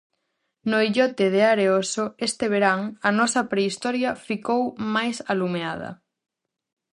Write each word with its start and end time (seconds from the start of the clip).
No 0.73 0.77
illote 0.85 1.25
de 1.33 1.43
Areoso, 1.49 2.05
este 2.27 2.45
verán, 2.53 2.81
a 3.07 3.09
nosa 3.19 3.41
prehistoria 3.51 4.11
ficou 4.27 4.61
máis 4.95 5.17
alumeada. 5.33 5.91